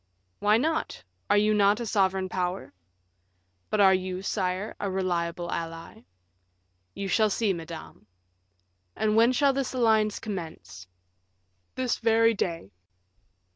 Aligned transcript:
"Why 0.39 0.57
not? 0.57 1.03
Are 1.29 1.37
you 1.37 1.53
not 1.53 1.79
a 1.79 1.85
sovereign 1.85 2.27
power?" 2.27 2.73
"But 3.69 3.79
are 3.79 3.93
you, 3.93 4.23
sire, 4.23 4.75
a 4.79 4.89
reliable 4.89 5.51
ally?" 5.51 6.05
"You 6.95 7.07
shall 7.07 7.29
see, 7.29 7.53
madame." 7.53 8.07
"And 8.95 9.15
when 9.15 9.31
shall 9.31 9.53
this 9.53 9.73
alliance 9.73 10.17
commence?" 10.17 10.87
"This 11.75 11.99
very 11.99 12.33
day." 12.33 12.71